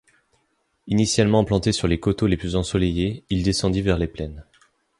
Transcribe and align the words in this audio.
Initialement 0.87 1.41
implanté 1.41 1.71
sur 1.71 1.87
les 1.87 1.99
coteaux 1.99 2.25
les 2.25 2.35
plus 2.35 2.55
ensoleillés, 2.55 3.23
il 3.29 3.43
descendit 3.43 3.83
vers 3.83 3.99
les 3.99 4.07
plaines. 4.07 4.43